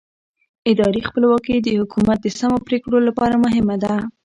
[0.71, 3.93] اداري خپلواکي د حکومت د سمو پرېکړو لپاره مهمه ده